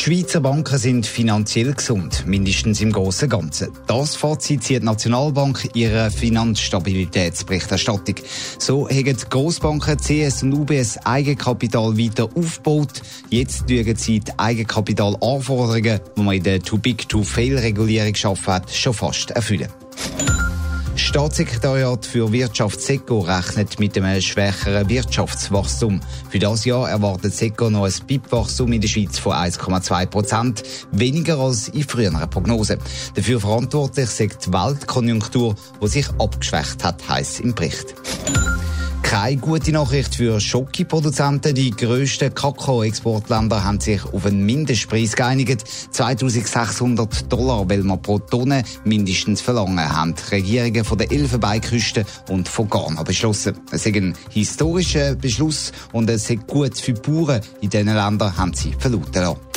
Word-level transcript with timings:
Die 0.00 0.06
Schweizer 0.06 0.40
Banken 0.40 0.78
sind 0.78 1.04
finanziell 1.04 1.74
gesund, 1.74 2.24
mindestens 2.26 2.80
im 2.80 2.90
Großen 2.90 3.24
und 3.24 3.38
Ganzen. 3.38 3.68
Das 3.86 4.16
Fazit 4.16 4.62
zieht 4.62 4.80
die 4.80 4.86
Nationalbank 4.86 5.68
ihrer 5.74 6.10
Finanzstabilitätsberichterstattung. 6.10 8.14
So 8.58 8.88
haben 8.88 9.04
die 9.04 9.28
Grossbanken 9.28 9.98
CS 9.98 10.42
und 10.42 10.54
UBS 10.54 10.96
Eigenkapital 11.04 11.98
weiter 11.98 12.30
aufgebaut. 12.34 13.02
Jetzt 13.28 13.68
lügen 13.68 13.94
sie 13.94 14.20
die 14.20 14.32
Eigenkapitalanforderungen, 14.38 16.00
die 16.16 16.22
man 16.22 16.34
in 16.34 16.44
der 16.44 16.62
Too-Big-to-Fail-Regulierung 16.62 18.12
geschaffen 18.12 18.54
hat, 18.54 18.74
schon 18.74 18.94
fast 18.94 19.32
erfüllen. 19.32 19.68
Staatssekretariat 21.10 22.06
für 22.06 22.30
Wirtschaft 22.30 22.80
SECO 22.80 23.18
rechnet 23.18 23.80
mit 23.80 23.98
einem 23.98 24.20
schwächeren 24.20 24.88
Wirtschaftswachstum. 24.88 25.98
Für 26.28 26.38
das 26.38 26.64
Jahr 26.64 26.88
erwartet 26.88 27.34
SECO 27.34 27.68
noch 27.68 27.84
ein 27.84 27.92
BIP-Wachstum 28.06 28.72
in 28.72 28.80
der 28.80 28.86
Schweiz 28.86 29.18
von 29.18 29.32
1,2 29.32 30.06
Prozent, 30.06 30.62
weniger 30.92 31.40
als 31.40 31.66
in 31.66 31.82
früheren 31.82 32.30
Prognosen. 32.30 32.78
Dafür 33.16 33.40
verantwortlich 33.40 34.08
sagt 34.08 34.46
die 34.46 34.52
Weltkonjunktur, 34.52 35.56
die 35.82 35.88
sich 35.88 36.08
abgeschwächt 36.10 36.84
hat, 36.84 37.08
heisst 37.08 37.40
im 37.40 37.56
Bericht 37.56 37.92
keine 39.10 39.38
gute 39.38 39.72
Nachricht 39.72 40.14
für 40.14 40.38
Schokiproduzenten. 40.38 41.52
Die 41.52 41.72
grössten 41.72 42.32
Kakao-Exportländer 42.32 43.64
haben 43.64 43.80
sich 43.80 44.04
auf 44.04 44.24
einen 44.24 44.46
Mindestpreis 44.46 45.16
geeinigt. 45.16 45.64
2600 45.90 47.32
Dollar 47.32 47.68
will 47.68 47.82
man 47.82 48.00
pro 48.00 48.20
Tonne 48.20 48.62
mindestens 48.84 49.40
verlangen, 49.40 49.80
haben 49.80 50.14
die 50.14 50.36
Regierungen 50.36 50.84
von 50.84 50.98
der 50.98 51.10
Elfenbeinküste 51.10 52.04
und 52.28 52.48
von 52.48 52.70
Ghana 52.70 53.02
beschlossen. 53.02 53.58
Es 53.72 53.84
ist 53.84 53.96
ein 53.96 54.14
historischer 54.30 55.16
Beschluss 55.16 55.72
und 55.90 56.08
es 56.08 56.30
ist 56.30 56.46
gut 56.46 56.78
für 56.78 56.92
die 56.92 57.00
Bauern 57.00 57.40
in 57.60 57.68
diesen 57.68 57.86
Ländern, 57.86 58.36
haben 58.36 58.54
sie 58.54 58.76
verlauten 58.78 59.22
lassen. 59.22 59.49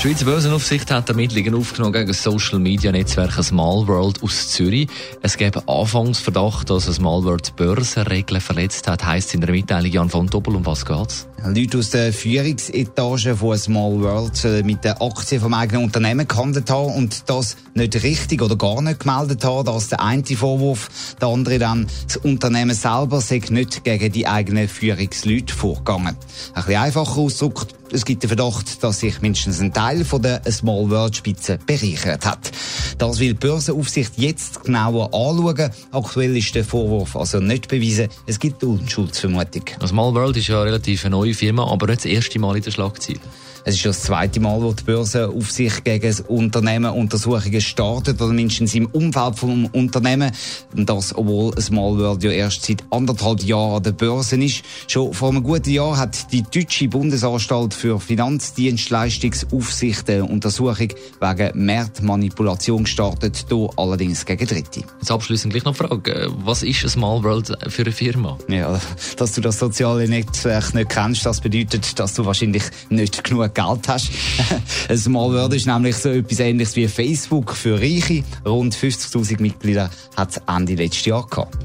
Die 0.00 0.08
Schweizer 0.08 0.24
Börsenaufsicht 0.24 0.90
hat 0.92 1.10
Ermittlungen 1.10 1.54
aufgenommen 1.54 1.92
gegen 1.92 2.08
das 2.08 2.22
Social 2.22 2.58
Media 2.58 2.90
Netzwerk 2.90 3.32
Small 3.44 3.86
World 3.86 4.22
aus 4.22 4.48
Zürich. 4.48 4.88
Es 5.20 5.36
gäbe 5.36 5.62
Anfangsverdacht, 5.68 6.70
dass 6.70 6.84
Small 6.86 7.22
World 7.24 7.54
Börsenregeln 7.56 8.40
verletzt 8.40 8.88
hat, 8.88 9.04
heisst 9.04 9.34
in 9.34 9.42
der 9.42 9.50
Mitteilung 9.50 9.90
Jan 9.90 10.08
von 10.08 10.26
Doppel. 10.26 10.56
Um 10.56 10.64
was 10.64 10.86
geht's? 10.86 11.28
Leute 11.44 11.76
aus 11.76 11.90
der 11.90 12.14
Führungsetage 12.14 13.36
von 13.36 13.58
Small 13.58 14.00
World 14.00 14.42
äh, 14.46 14.62
mit 14.62 14.84
den 14.84 14.92
Aktien 14.92 15.42
vom 15.42 15.52
eigenen 15.52 15.84
Unternehmen 15.84 16.26
gehandelt 16.26 16.70
haben 16.70 16.94
und 16.94 17.28
das 17.28 17.58
nicht 17.74 18.02
richtig 18.02 18.40
oder 18.40 18.56
gar 18.56 18.80
nicht 18.80 19.00
gemeldet 19.00 19.44
haben. 19.44 19.66
Das 19.66 19.82
ist 19.82 19.92
der 19.92 20.02
eine 20.02 20.24
Vorwurf. 20.24 20.88
Der 21.20 21.28
andere 21.28 21.58
dann, 21.58 21.86
das 22.06 22.16
Unternehmen 22.16 22.74
selber 22.74 23.20
sei 23.20 23.42
nicht 23.50 23.84
gegen 23.84 24.10
die 24.10 24.26
eigenen 24.26 24.66
Führungsleute 24.66 25.52
vorgegangen. 25.52 26.16
Ein 26.54 26.64
bisschen 26.64 26.80
einfacher 26.80 27.18
ausgedrückt, 27.18 27.74
es 27.92 28.04
gibt 28.04 28.22
den 28.22 28.28
Verdacht, 28.28 28.82
dass 28.82 29.00
sich 29.00 29.20
mindestens 29.20 29.60
ein 29.60 29.72
Teil 29.72 30.04
von 30.04 30.22
der 30.22 30.42
Small 30.50 30.88
World 30.90 31.16
Spitze 31.16 31.58
bereichert 31.66 32.24
hat. 32.24 32.50
Das 32.98 33.18
will 33.18 33.28
die 33.28 33.34
Börsenaufsicht 33.34 34.12
jetzt 34.16 34.64
genauer 34.64 35.12
anschauen. 35.14 35.70
Aktuell 35.90 36.36
ist 36.36 36.54
der 36.54 36.64
Vorwurf 36.64 37.16
also 37.16 37.40
nicht 37.40 37.68
bewiesen. 37.68 38.08
Es 38.26 38.38
gibt 38.38 38.62
Unschuldsvermutung. 38.62 39.64
Small 39.86 40.14
World 40.14 40.36
ist 40.36 40.48
ja 40.48 40.62
relativ 40.62 41.04
eine 41.04 41.16
neue 41.16 41.34
Firma, 41.34 41.70
aber 41.70 41.86
nicht 41.88 42.00
das 42.00 42.06
erste 42.06 42.38
Mal 42.38 42.56
in 42.56 42.62
der 42.62 42.70
Schlagzeile. 42.70 43.20
Es 43.64 43.74
ist 43.74 43.84
das 43.84 44.02
zweite 44.02 44.38
Mal, 44.40 44.62
wo 44.62 44.72
die 44.72 44.84
Börsenaufsicht 44.84 45.84
gegen 45.84 46.06
das 46.06 46.22
Unternehmen 46.22 46.92
Untersuchungen 46.92 47.60
startet, 47.60 48.22
oder 48.22 48.32
mindestens 48.32 48.74
im 48.74 48.86
Umfeld 48.86 49.38
vom 49.38 49.66
Unternehmen. 49.66 50.32
Das, 50.74 51.14
obwohl 51.14 51.52
Small 51.60 51.98
World 51.98 52.22
ja 52.22 52.30
erst 52.30 52.64
seit 52.64 52.82
anderthalb 52.90 53.42
Jahren 53.42 53.76
an 53.76 53.82
der 53.82 53.92
Börse 53.92 54.42
ist. 54.42 54.62
Schon 54.86 55.12
vor 55.12 55.28
einem 55.28 55.42
guten 55.42 55.68
Jahr 55.70 55.98
hat 55.98 56.32
die 56.32 56.42
Deutsche 56.42 56.88
Bundesanstalt 56.88 57.74
für 57.74 58.00
Finanzdienstleistungsaufsicht 58.00 60.08
eine 60.08 60.24
Untersuchung 60.24 60.78
wegen 60.78 61.66
Marktmanipulation 61.66 62.84
gestartet, 62.84 63.44
hier 63.48 63.68
allerdings 63.76 64.24
gegen 64.24 64.46
Dritte. 64.46 64.84
Jetzt 65.00 65.10
abschließend 65.10 65.52
gleich 65.52 65.64
noch 65.64 65.78
eine 65.78 65.88
Frage. 65.88 66.30
Was 66.44 66.62
ist 66.62 66.88
Small 66.88 67.22
World 67.22 67.58
für 67.68 67.82
eine 67.82 67.92
Firma? 67.92 68.38
Ja, 68.48 68.80
dass 69.16 69.32
du 69.32 69.42
das 69.42 69.58
soziale 69.58 70.08
Netzwerk 70.08 70.74
nicht 70.74 70.88
kennst, 70.88 71.26
das 71.26 71.40
bedeutet, 71.40 71.98
dass 71.98 72.14
du 72.14 72.24
wahrscheinlich 72.24 72.62
nicht 72.88 73.22
genug 73.22 73.49
Geld 73.50 73.88
hast. 73.88 74.10
Ein 74.88 74.98
Small 74.98 75.32
World 75.32 75.54
ist 75.54 75.66
nämlich 75.66 75.96
so 75.96 76.08
etwas 76.08 76.40
ähnliches 76.40 76.76
wie 76.76 76.88
Facebook 76.88 77.54
für 77.54 77.80
Reiche. 77.80 78.24
Rund 78.46 78.74
50.000 78.74 79.40
Mitglieder 79.40 79.90
hat 80.16 80.30
es 80.30 80.40
Ende 80.46 80.74
letztes 80.74 81.06
Jahr 81.06 81.26
gehabt. 81.26 81.56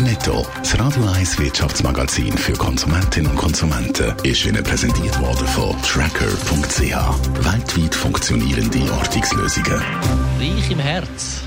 Netto, 0.00 0.44
das 0.58 0.78
Radio 0.78 1.04
1 1.04 1.38
Wirtschaftsmagazin 1.38 2.36
für 2.36 2.52
Konsumentinnen 2.52 3.30
und 3.30 3.36
Konsumenten, 3.36 4.12
ist 4.24 4.44
Ihnen 4.44 4.62
präsentiert 4.62 5.18
worden 5.20 5.46
von 5.46 5.70
Tracker.ch. 5.82 6.80
Weltweit 6.80 7.94
funktionierende 7.94 8.92
Ortungslösungen. 8.92 9.82
Reich 10.40 10.70
im 10.70 10.78
Herz. 10.78 11.42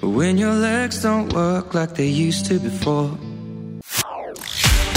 When 0.00 0.38
your 0.38 0.54
legs 0.54 1.04
don't 1.04 1.32
work 1.34 1.74
like 1.74 1.94
they 1.94 2.08
used 2.08 2.46
to 2.46 2.58
before. 2.60 3.10